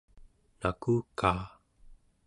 nakukaa 0.59 1.43